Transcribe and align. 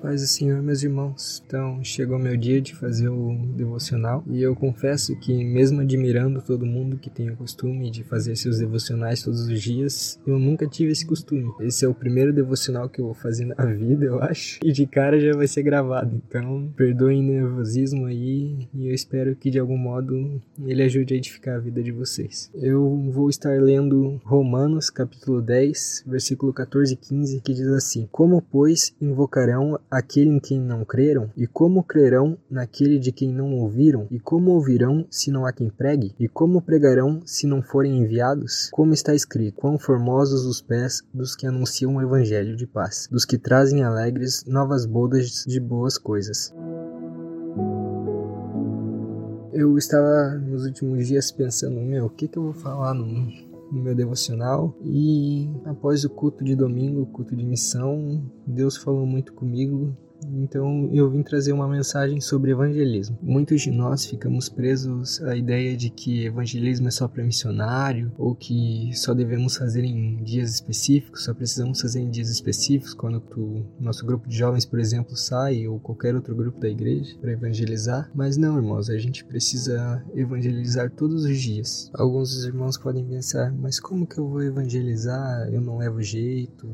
Paz 0.00 0.22
do 0.22 0.26
Senhor, 0.26 0.62
meus 0.62 0.82
irmãos. 0.82 1.42
Então, 1.46 1.84
chegou 1.84 2.18
meu 2.18 2.34
dia 2.34 2.58
de 2.58 2.74
fazer 2.74 3.10
o 3.10 3.36
devocional 3.54 4.24
e 4.30 4.40
eu 4.40 4.56
confesso 4.56 5.14
que, 5.16 5.44
mesmo 5.44 5.82
admirando 5.82 6.40
todo 6.40 6.64
mundo 6.64 6.96
que 6.96 7.10
tem 7.10 7.28
o 7.28 7.36
costume 7.36 7.90
de 7.90 8.02
fazer 8.02 8.34
seus 8.34 8.58
devocionais 8.58 9.22
todos 9.22 9.40
os 9.42 9.60
dias, 9.60 10.18
eu 10.26 10.38
nunca 10.38 10.66
tive 10.66 10.92
esse 10.92 11.06
costume. 11.06 11.52
Esse 11.60 11.84
é 11.84 11.88
o 11.88 11.92
primeiro 11.92 12.32
devocional 12.32 12.88
que 12.88 12.98
eu 12.98 13.04
vou 13.04 13.14
fazer 13.14 13.44
na 13.44 13.62
vida, 13.66 14.06
eu 14.06 14.22
acho, 14.22 14.60
e 14.64 14.72
de 14.72 14.86
cara 14.86 15.20
já 15.20 15.36
vai 15.36 15.46
ser 15.46 15.62
gravado. 15.62 16.18
Então, 16.26 16.72
perdoem 16.74 17.20
o 17.20 17.32
nervosismo 17.32 18.06
aí 18.06 18.68
e 18.72 18.88
eu 18.88 18.94
espero 18.94 19.36
que 19.36 19.50
de 19.50 19.58
algum 19.58 19.76
modo 19.76 20.40
ele 20.64 20.82
ajude 20.82 21.12
a 21.12 21.16
edificar 21.18 21.56
a 21.56 21.60
vida 21.60 21.82
de 21.82 21.92
vocês. 21.92 22.50
Eu 22.54 23.10
vou 23.12 23.28
estar 23.28 23.60
lendo 23.60 24.18
Romanos, 24.24 24.88
capítulo 24.88 25.42
10, 25.42 26.04
versículo 26.06 26.54
14 26.54 26.94
e 26.94 26.96
15, 26.96 27.40
que 27.42 27.52
diz 27.52 27.68
assim: 27.68 28.08
Como, 28.10 28.40
pois, 28.40 28.94
invocarão 28.98 29.78
aquele 29.90 30.30
em 30.30 30.38
quem 30.38 30.60
não 30.60 30.84
creram? 30.84 31.30
E 31.36 31.46
como 31.46 31.82
crerão 31.82 32.38
naquele 32.50 32.98
de 32.98 33.10
quem 33.10 33.32
não 33.32 33.54
ouviram? 33.54 34.06
E 34.10 34.20
como 34.20 34.52
ouvirão 34.52 35.06
se 35.10 35.30
não 35.30 35.44
há 35.44 35.52
quem 35.52 35.68
pregue? 35.68 36.14
E 36.18 36.28
como 36.28 36.62
pregarão 36.62 37.20
se 37.24 37.46
não 37.46 37.62
forem 37.62 37.98
enviados? 37.98 38.70
Como 38.70 38.92
está 38.92 39.14
escrito: 39.14 39.56
Quão 39.56 39.78
formosos 39.78 40.46
os 40.46 40.60
pés 40.60 41.02
dos 41.12 41.34
que 41.34 41.46
anunciam 41.46 41.96
o 41.96 42.02
evangelho 42.02 42.56
de 42.56 42.66
paz, 42.66 43.08
dos 43.10 43.24
que 43.24 43.38
trazem 43.38 43.82
alegres 43.82 44.44
novas 44.46 44.86
bodas 44.86 45.44
de 45.46 45.58
boas 45.58 45.98
coisas. 45.98 46.54
Eu 49.52 49.76
estava 49.76 50.38
nos 50.38 50.64
últimos 50.64 51.08
dias 51.08 51.32
pensando, 51.32 51.80
meu, 51.80 52.06
o 52.06 52.10
que, 52.10 52.28
que 52.28 52.38
eu 52.38 52.44
vou 52.44 52.52
falar 52.52 52.94
no, 52.94 53.49
no 53.70 53.82
meu 53.82 53.94
devocional. 53.94 54.74
E 54.82 55.48
após 55.64 56.04
o 56.04 56.10
culto 56.10 56.44
de 56.44 56.54
domingo, 56.54 57.06
culto 57.06 57.36
de 57.36 57.44
missão, 57.44 58.22
Deus 58.46 58.76
falou 58.76 59.06
muito 59.06 59.32
comigo 59.32 59.96
então 60.26 60.88
eu 60.92 61.10
vim 61.10 61.22
trazer 61.22 61.52
uma 61.52 61.68
mensagem 61.68 62.20
sobre 62.20 62.50
evangelismo. 62.50 63.18
Muitos 63.22 63.62
de 63.62 63.70
nós 63.70 64.04
ficamos 64.04 64.48
presos 64.48 65.20
à 65.22 65.36
ideia 65.36 65.76
de 65.76 65.90
que 65.90 66.24
evangelismo 66.24 66.88
é 66.88 66.90
só 66.90 67.08
para 67.08 67.24
missionário 67.24 68.12
ou 68.18 68.34
que 68.34 68.90
só 68.94 69.14
devemos 69.14 69.56
fazer 69.56 69.84
em 69.84 70.22
dias 70.22 70.54
específicos, 70.54 71.24
só 71.24 71.34
precisamos 71.34 71.80
fazer 71.80 72.00
em 72.00 72.10
dias 72.10 72.30
específicos 72.30 72.94
quando 72.94 73.22
o 73.36 73.64
nosso 73.78 74.04
grupo 74.04 74.28
de 74.28 74.36
jovens, 74.36 74.64
por 74.64 74.78
exemplo, 74.78 75.16
sai 75.16 75.66
ou 75.66 75.78
qualquer 75.78 76.14
outro 76.14 76.34
grupo 76.34 76.60
da 76.60 76.68
igreja 76.68 77.16
para 77.20 77.32
evangelizar. 77.32 78.10
Mas 78.14 78.36
não, 78.36 78.56
irmãos, 78.56 78.90
a 78.90 78.98
gente 78.98 79.24
precisa 79.24 80.04
evangelizar 80.14 80.90
todos 80.90 81.24
os 81.24 81.38
dias. 81.38 81.90
Alguns 81.94 82.34
dos 82.34 82.44
irmãos 82.44 82.76
podem 82.76 83.04
pensar, 83.04 83.52
mas 83.52 83.80
como 83.80 84.06
que 84.06 84.18
eu 84.18 84.28
vou 84.28 84.42
evangelizar? 84.42 85.48
Eu 85.52 85.60
não 85.60 85.78
levo 85.78 86.02
jeito, 86.02 86.68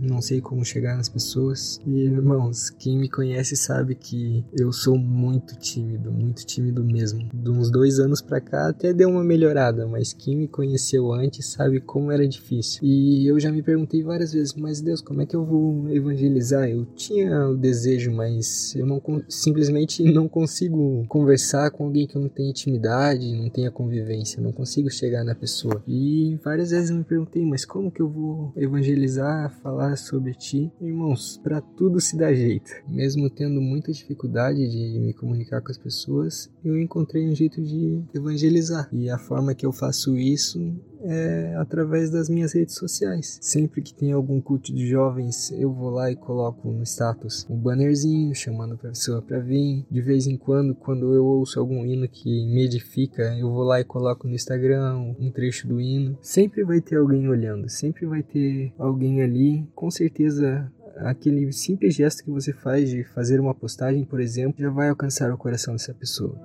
não 0.00 0.20
sei 0.20 0.40
como 0.40 0.64
chegar 0.64 0.96
nas 0.96 1.08
pessoas. 1.08 1.80
E 1.86 2.04
irmãos, 2.04 2.67
quem 2.70 2.98
me 2.98 3.08
conhece 3.08 3.56
sabe 3.56 3.94
que 3.94 4.44
eu 4.52 4.72
sou 4.72 4.98
muito 4.98 5.56
tímido, 5.56 6.10
muito 6.10 6.44
tímido 6.46 6.82
mesmo. 6.84 7.28
De 7.32 7.50
uns 7.50 7.70
dois 7.70 7.98
anos 7.98 8.20
pra 8.20 8.40
cá 8.40 8.68
até 8.68 8.92
deu 8.92 9.08
uma 9.08 9.24
melhorada, 9.24 9.86
mas 9.86 10.12
quem 10.12 10.36
me 10.36 10.48
conheceu 10.48 11.12
antes 11.12 11.46
sabe 11.46 11.80
como 11.80 12.12
era 12.12 12.26
difícil. 12.26 12.80
E 12.82 13.26
eu 13.26 13.38
já 13.38 13.50
me 13.50 13.62
perguntei 13.62 14.02
várias 14.02 14.32
vezes, 14.32 14.54
mas 14.54 14.80
Deus, 14.80 15.00
como 15.00 15.22
é 15.22 15.26
que 15.26 15.36
eu 15.36 15.44
vou 15.44 15.88
evangelizar? 15.90 16.68
Eu 16.68 16.84
tinha 16.94 17.48
o 17.48 17.56
desejo, 17.56 18.12
mas 18.12 18.74
eu 18.74 18.86
não 18.86 19.02
simplesmente 19.28 20.02
não 20.02 20.28
consigo 20.28 21.04
conversar 21.08 21.70
com 21.70 21.84
alguém 21.84 22.06
que 22.06 22.16
eu 22.16 22.22
não 22.22 22.28
tenho 22.28 22.50
intimidade, 22.50 23.34
não 23.34 23.50
tenha 23.50 23.70
convivência, 23.70 24.42
não 24.42 24.52
consigo 24.52 24.90
chegar 24.90 25.24
na 25.24 25.34
pessoa. 25.34 25.82
E 25.86 26.38
várias 26.42 26.70
vezes 26.70 26.90
eu 26.90 26.96
me 26.96 27.04
perguntei, 27.04 27.44
mas 27.44 27.64
como 27.64 27.90
que 27.90 28.02
eu 28.02 28.08
vou 28.08 28.52
evangelizar, 28.56 29.50
falar 29.62 29.96
sobre 29.96 30.34
ti? 30.34 30.70
Irmãos, 30.80 31.38
para 31.42 31.60
tudo 31.60 32.00
se 32.00 32.16
dá 32.16 32.32
jeito 32.32 32.57
jeito. 32.58 32.70
Mesmo 32.88 33.30
tendo 33.30 33.60
muita 33.60 33.92
dificuldade 33.92 34.68
de 34.68 34.98
me 34.98 35.12
comunicar 35.12 35.60
com 35.60 35.70
as 35.70 35.78
pessoas, 35.78 36.50
eu 36.64 36.78
encontrei 36.78 37.28
um 37.28 37.34
jeito 37.34 37.62
de 37.62 38.02
evangelizar. 38.14 38.88
E 38.92 39.08
a 39.08 39.18
forma 39.18 39.54
que 39.54 39.64
eu 39.64 39.72
faço 39.72 40.16
isso 40.16 40.74
é 41.00 41.54
através 41.56 42.10
das 42.10 42.28
minhas 42.28 42.52
redes 42.52 42.74
sociais. 42.74 43.38
Sempre 43.40 43.82
que 43.82 43.94
tem 43.94 44.12
algum 44.12 44.40
culto 44.40 44.74
de 44.74 44.86
jovens, 44.86 45.52
eu 45.52 45.72
vou 45.72 45.90
lá 45.90 46.10
e 46.10 46.16
coloco 46.16 46.70
no 46.70 46.82
status 46.84 47.46
um 47.48 47.56
bannerzinho 47.56 48.34
chamando 48.34 48.74
a 48.74 48.78
pessoa 48.78 49.22
para 49.22 49.38
vir. 49.38 49.86
De 49.90 50.00
vez 50.00 50.26
em 50.26 50.36
quando, 50.36 50.74
quando 50.74 51.14
eu 51.14 51.24
ouço 51.24 51.60
algum 51.60 51.84
hino 51.86 52.08
que 52.08 52.46
me 52.46 52.64
edifica, 52.64 53.36
eu 53.38 53.50
vou 53.50 53.62
lá 53.62 53.80
e 53.80 53.84
coloco 53.84 54.26
no 54.26 54.34
Instagram 54.34 55.14
um 55.18 55.30
trecho 55.30 55.68
do 55.68 55.80
hino. 55.80 56.18
Sempre 56.20 56.64
vai 56.64 56.80
ter 56.80 56.96
alguém 56.96 57.28
olhando, 57.28 57.68
sempre 57.68 58.06
vai 58.06 58.22
ter 58.22 58.72
alguém 58.78 59.22
ali. 59.22 59.66
Com 59.74 59.90
certeza 59.90 60.70
aquele 61.00 61.52
simples 61.52 61.94
gesto 61.94 62.24
que 62.24 62.30
você 62.30 62.52
faz 62.52 62.88
de 62.88 63.04
fazer 63.04 63.40
uma 63.40 63.54
postagem, 63.54 64.04
por 64.04 64.20
exemplo, 64.20 64.60
já 64.60 64.70
vai 64.70 64.88
alcançar 64.88 65.32
o 65.32 65.38
coração 65.38 65.74
dessa 65.74 65.94
pessoa. 65.94 66.38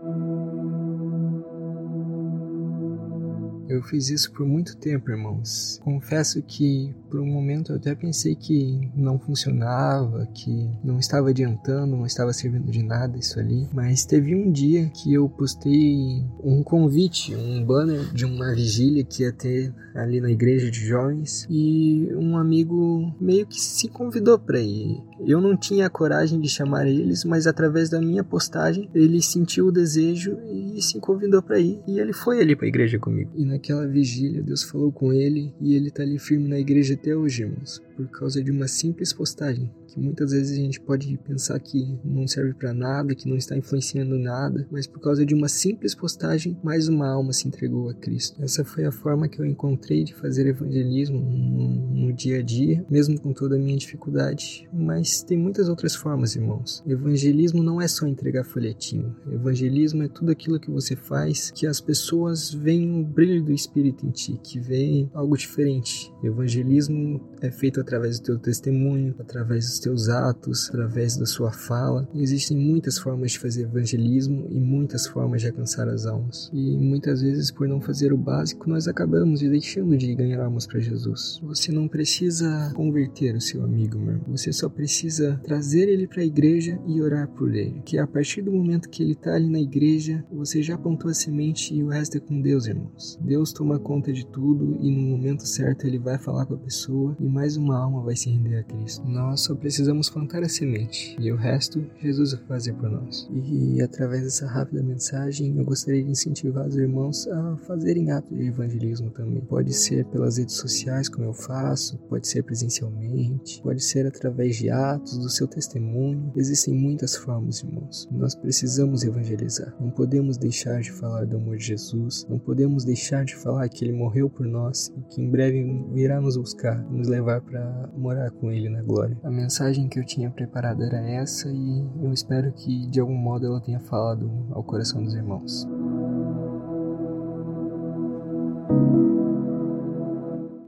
Fiz 3.84 4.10
isso 4.10 4.32
por 4.32 4.46
muito 4.46 4.78
tempo, 4.78 5.12
irmãos. 5.12 5.80
Confesso 5.84 6.42
que 6.42 6.94
por 7.10 7.20
um 7.20 7.26
momento 7.26 7.72
eu 7.72 7.76
até 7.76 7.94
pensei 7.94 8.36
que 8.36 8.90
não 8.96 9.20
funcionava, 9.20 10.28
que 10.34 10.70
não 10.84 11.00
estava 11.00 11.30
adiantando, 11.30 11.96
não 11.96 12.06
estava 12.06 12.34
servindo 12.34 12.72
de 12.72 12.82
nada 12.82 13.18
isso 13.18 13.40
ali. 13.40 13.68
Mas 13.74 14.06
teve 14.06 14.36
um 14.36 14.52
dia 14.52 14.90
que 14.90 15.14
eu 15.14 15.30
postei 15.30 16.26
um 16.44 16.64
convite, 16.64 17.36
um 17.36 17.64
banner 17.64 18.12
de 18.14 18.26
uma 18.26 18.54
vigília 18.54 19.04
que 19.04 19.24
ia 19.24 19.32
ter 19.32 19.74
ali 19.94 20.20
na 20.20 20.32
igreja 20.32 20.72
de 20.72 20.80
jovens 20.80 21.46
e 21.50 22.10
um 22.16 22.38
amigo 22.38 23.14
meio 23.20 23.46
que 23.46 23.62
se 23.62 23.88
convidou 23.88 24.40
para 24.40 24.60
ir. 24.60 25.02
Eu 25.26 25.40
não 25.40 25.56
tinha 25.56 25.86
a 25.86 25.90
coragem 25.90 26.40
de 26.40 26.50
chamar 26.50 26.88
eles, 26.88 27.24
mas 27.24 27.48
através 27.48 27.90
da 27.90 28.02
minha 28.02 28.24
postagem 28.24 28.90
ele 28.94 29.22
sentiu 29.22 29.68
o 29.68 29.72
desejo 29.72 30.38
e 30.46 30.82
se 30.82 31.00
convidou 31.00 31.42
para 31.42 31.60
ir. 31.60 31.82
E 31.88 32.00
ele 32.00 32.14
foi 32.14 32.42
ali 32.42 32.56
para 32.56 32.66
a 32.66 32.70
igreja 32.70 33.00
comigo. 33.00 33.32
E 33.36 33.46
naquela 33.46 33.73
vigília, 33.88 34.42
Deus 34.42 34.64
falou 34.64 34.92
com 34.92 35.12
ele 35.14 35.54
e 35.60 35.76
ele 35.76 35.88
está 35.88 36.04
ali 36.04 36.18
firme 36.18 36.48
na 36.48 36.60
igreja 36.60 36.94
até 36.94 37.16
hoje, 37.16 37.44
irmãos, 37.44 37.82
por 37.96 38.08
causa 38.10 38.44
de 38.44 38.52
uma 38.52 38.68
simples 38.68 39.14
postagem 39.14 39.72
que 39.94 40.00
muitas 40.00 40.32
vezes 40.32 40.58
a 40.58 40.62
gente 40.62 40.82
pode 40.82 41.16
pensar 41.20 41.60
que 41.60 42.00
não 42.04 42.28
serve 42.28 42.54
para 42.54 42.74
nada, 42.74 43.14
que 43.14 43.30
não 43.30 43.38
está 43.38 43.56
influenciando 43.56 44.18
nada, 44.18 44.68
mas 44.72 44.88
por 44.88 45.00
causa 45.00 45.24
de 45.24 45.36
uma 45.36 45.48
simples 45.48 45.94
postagem, 45.94 46.58
mais 46.64 46.88
uma 46.88 47.08
alma 47.08 47.32
se 47.32 47.48
entregou 47.48 47.90
a 47.90 47.94
Cristo. 47.94 48.44
Essa 48.44 48.66
foi 48.66 48.86
a 48.86 48.92
forma 48.92 49.28
que 49.28 49.40
eu 49.40 49.46
encontrei 49.46 50.04
de 50.04 50.16
fazer 50.16 50.48
evangelismo 50.48 51.20
no, 51.20 52.08
no 52.08 52.14
dia 52.14 52.40
a 52.40 52.42
dia, 52.42 52.84
mesmo 52.90 53.20
com 53.22 53.34
toda 53.34 53.56
a 53.56 53.60
minha 53.60 53.78
dificuldade. 53.78 54.68
Mas 54.74 55.22
tem 55.22 55.38
muitas 55.38 55.70
outras 55.70 55.94
formas, 55.94 56.36
irmãos. 56.36 56.84
Evangelismo 56.88 57.62
não 57.62 57.80
é 57.80 57.88
só 57.88 58.08
entregar 58.08 58.44
folhetinho. 58.44 59.16
Evangelismo 59.32 60.02
é 60.02 60.08
tudo 60.08 60.32
aquilo 60.32 60.60
que 60.60 60.72
você 60.72 60.96
faz 60.96 61.52
que 61.52 61.68
as 61.68 61.80
pessoas 61.80 62.52
veem 62.52 63.00
o 63.00 63.06
brilho 63.06 63.44
do 63.44 63.54
Espírito 63.54 64.08
em 64.08 64.10
ti, 64.10 64.40
que 64.44 64.60
veem 64.60 65.12
algo 65.14 65.38
diferente. 65.38 66.12
Evangelismo 66.24 67.22
é 67.42 67.52
feito 67.52 67.80
através 67.84 68.20
do 68.20 68.26
teu 68.26 68.40
testemunho, 68.40 69.14
através 69.20 69.66
dos 69.66 69.80
teus 69.80 70.10
atos, 70.10 70.70
através 70.70 71.16
da 71.16 71.26
sua 71.26 71.52
fala. 71.52 72.08
Existem 72.16 72.58
muitas 72.58 72.98
formas 72.98 73.34
de 73.34 73.40
fazer 73.40 73.64
evangelismo 73.64 74.48
e 74.50 74.60
muitas 74.60 75.06
formas 75.06 75.42
de 75.42 75.48
alcançar 75.48 75.88
as 75.88 76.06
almas. 76.06 76.50
E 76.52 76.78
muitas 76.78 77.22
vezes, 77.22 77.52
por 77.52 77.68
não 77.68 77.80
fazer 77.80 78.12
o 78.12 78.18
básico, 78.18 78.70
nós 78.70 78.88
acabamos 78.88 79.42
deixando 79.42 79.96
de 79.96 80.16
ganhar 80.16 80.44
almas 80.44 80.66
para 80.66 80.80
Jesus. 80.80 81.40
Você 81.44 81.72
não 81.72 81.88
precisa 81.88 82.72
converter 82.74 83.36
o 83.36 83.42
seu 83.42 83.64
amigo, 83.64 84.00
meu. 84.00 84.20
Você 84.28 84.52
só 84.52 84.70
precisa 84.70 85.40
trazer 85.44 85.90
ele 85.90 86.08
para 86.08 86.22
a 86.22 86.26
igreja 86.26 86.80
e 86.88 87.02
orar 87.02 87.28
por 87.28 87.54
ele. 87.54 87.82
Que 87.86 87.98
a 87.98 88.08
partir 88.08 88.42
do 88.42 88.52
momento 88.52 88.90
que 88.90 89.04
ele 89.04 89.14
está 89.14 89.36
ali 89.36 89.50
na 89.50 89.60
igreja, 89.60 90.24
você 90.32 90.62
já 90.62 90.78
plantou 90.78 91.10
a 91.10 91.14
semente 91.14 91.74
e 91.74 91.84
o 91.84 91.90
resto 91.90 92.18
é 92.18 92.20
com 92.20 92.42
Deus, 92.42 92.66
irmãos. 92.66 93.20
Deus 93.22 93.52
toma 93.52 93.80
conta 93.80 94.12
de 94.12 94.26
tudo 94.26 94.78
e 94.82 94.90
no 94.90 95.02
momento 95.02 95.46
certo 95.46 95.86
ele 95.86 96.00
vai 96.00 96.18
falar 96.18 96.46
com 96.46 96.56
a 96.56 96.58
pessoa 96.58 97.16
e 97.20 97.28
mais 97.28 97.58
uma 97.58 97.73
alma 97.78 98.02
vai 98.02 98.16
se 98.16 98.30
render 98.30 98.58
a 98.58 98.64
Cristo. 98.64 99.08
Nós 99.08 99.42
só 99.42 99.56
precisamos 99.56 100.10
plantar 100.10 100.44
a 100.44 100.50
semente 100.50 101.16
e 101.20 101.32
o 101.32 101.36
resto 101.36 101.86
Jesus 102.00 102.34
vai 102.34 102.44
fazer 102.46 102.74
por 102.74 102.90
nós. 102.90 103.30
E 103.32 103.82
através 103.82 104.24
dessa 104.24 104.48
rápida 104.48 104.84
mensagem, 104.84 105.58
eu 105.58 105.66
gostaria 105.66 106.04
de 106.04 106.12
incentivar 106.12 106.68
os 106.68 106.76
irmãos 106.76 107.28
a 107.28 107.58
fazerem 107.58 108.12
atos 108.12 108.38
de 108.38 108.48
evangelismo 108.48 109.12
também. 109.12 109.42
Pode 109.42 109.74
ser 109.74 110.06
pelas 110.06 110.38
redes 110.38 110.56
sociais, 110.56 111.10
como 111.10 111.26
eu 111.26 111.34
faço, 111.34 111.98
pode 112.10 112.28
ser 112.28 112.44
presencialmente, 112.44 113.62
pode 113.62 113.84
ser 113.84 114.06
através 114.06 114.56
de 114.56 114.70
atos, 114.70 115.18
do 115.18 115.30
seu 115.30 115.48
testemunho. 115.48 116.32
Existem 116.36 116.74
muitas 116.74 117.16
formas, 117.16 117.62
irmãos. 117.62 118.08
Nós 118.12 118.36
precisamos 118.36 119.04
evangelizar. 119.04 119.74
Não 119.80 119.90
podemos 119.90 120.38
deixar 120.38 120.82
de 120.82 120.92
falar 120.92 121.26
do 121.26 121.38
amor 121.38 121.58
de 121.58 121.66
Jesus, 121.66 122.26
não 122.30 122.40
podemos 122.40 122.84
deixar 122.84 123.26
de 123.26 123.36
falar 123.36 123.68
que 123.70 123.86
ele 123.86 123.94
morreu 123.94 124.30
por 124.30 124.46
nós 124.46 124.92
e 124.98 125.02
que 125.14 125.22
em 125.22 125.30
breve 125.30 125.64
virá 125.94 126.20
nos 126.20 126.38
buscar, 126.38 126.82
nos 126.92 127.08
levar 127.08 127.42
para 127.42 127.63
morar 127.96 128.32
com 128.32 128.52
ele 128.52 128.70
na 128.70 128.82
glória. 128.82 129.18
A 129.24 129.30
mensagem 129.30 129.88
que 129.88 130.00
eu 130.00 130.06
tinha 130.06 130.30
preparado 130.30 130.84
era 130.84 131.00
essa 131.00 131.50
e 131.50 131.86
eu 132.02 132.12
espero 132.12 132.52
que 132.54 132.88
de 132.88 133.00
algum 133.00 133.16
modo 133.16 133.46
ela 133.46 133.62
tenha 133.62 133.80
falado 133.80 134.32
ao 134.52 134.64
coração 134.64 135.04
dos 135.04 135.14
irmãos. 135.14 135.68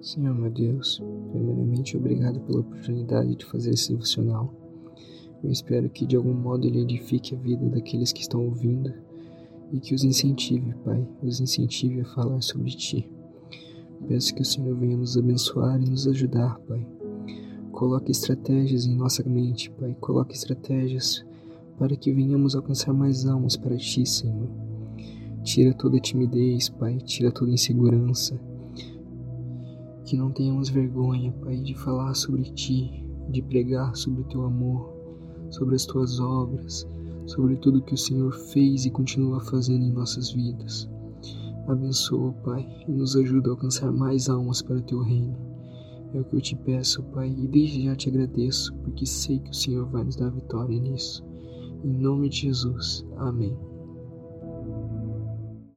Senhor 0.01 0.35
meu 0.35 0.51
Deus, 0.51 1.01
primeiramente 1.31 1.97
obrigado 1.97 2.39
pela 2.41 2.59
oportunidade 2.59 3.35
de 3.35 3.45
fazer 3.45 3.71
esse 3.71 3.91
devocional. 3.91 4.53
Eu 5.43 5.51
espero 5.51 5.89
que 5.89 6.05
de 6.05 6.15
algum 6.15 6.33
modo 6.33 6.65
ele 6.67 6.81
edifique 6.81 7.35
a 7.35 7.37
vida 7.37 7.67
daqueles 7.69 8.13
que 8.13 8.21
estão 8.21 8.45
ouvindo 8.45 8.93
e 9.71 9.79
que 9.79 9.95
os 9.95 10.03
incentive, 10.03 10.73
Pai, 10.83 11.07
os 11.21 11.39
incentive 11.39 12.01
a 12.01 12.05
falar 12.05 12.41
sobre 12.41 12.69
Ti. 12.71 13.09
Peço 14.07 14.35
que 14.35 14.41
o 14.41 14.45
Senhor 14.45 14.75
venha 14.75 14.95
nos 14.95 15.17
abençoar 15.17 15.81
e 15.81 15.89
nos 15.89 16.07
ajudar, 16.07 16.59
Pai. 16.67 16.85
Coloque 17.71 18.11
estratégias 18.11 18.85
em 18.85 18.95
nossa 18.95 19.23
mente, 19.27 19.71
Pai. 19.71 19.95
Coloque 19.99 20.35
estratégias 20.35 21.25
para 21.79 21.95
que 21.95 22.13
venhamos 22.13 22.55
alcançar 22.55 22.93
mais 22.93 23.25
almas 23.25 23.57
para 23.57 23.75
Ti, 23.75 24.05
Senhor. 24.05 24.47
Tira 25.43 25.73
toda 25.73 25.99
timidez, 25.99 26.69
Pai. 26.69 26.97
Tira 26.99 27.31
toda 27.31 27.51
insegurança. 27.51 28.39
Que 30.05 30.15
não 30.15 30.31
tenhamos 30.31 30.69
vergonha, 30.69 31.31
Pai, 31.43 31.57
de 31.57 31.73
falar 31.73 32.13
sobre 32.13 32.43
Ti, 32.43 33.03
de 33.29 33.41
pregar 33.41 33.95
sobre 33.95 34.21
o 34.21 34.25
Teu 34.25 34.43
amor, 34.43 34.93
sobre 35.49 35.75
as 35.75 35.85
tuas 35.85 36.19
obras, 36.19 36.87
sobre 37.25 37.55
tudo 37.55 37.81
que 37.81 37.95
o 37.95 37.97
Senhor 37.97 38.31
fez 38.31 38.85
e 38.85 38.91
continua 38.91 39.39
fazendo 39.41 39.83
em 39.83 39.91
nossas 39.91 40.31
vidas. 40.31 40.87
Abençoa, 41.67 42.31
Pai, 42.43 42.67
e 42.87 42.91
nos 42.91 43.15
ajuda 43.15 43.49
a 43.49 43.53
alcançar 43.53 43.91
mais 43.91 44.29
almas 44.29 44.61
para 44.61 44.77
o 44.77 44.81
teu 44.81 45.01
reino. 45.01 45.35
É 46.13 46.19
o 46.19 46.23
que 46.23 46.35
eu 46.35 46.41
te 46.41 46.55
peço, 46.55 47.03
Pai, 47.03 47.29
e 47.29 47.47
desde 47.47 47.83
já 47.83 47.95
te 47.95 48.09
agradeço, 48.09 48.73
porque 48.83 49.05
sei 49.05 49.39
que 49.39 49.49
o 49.49 49.53
Senhor 49.53 49.85
vai 49.89 50.03
nos 50.03 50.15
dar 50.15 50.29
vitória 50.29 50.79
nisso. 50.79 51.25
Em 51.83 51.91
nome 51.91 52.29
de 52.29 52.41
Jesus. 52.41 53.05
Amém. 53.17 53.57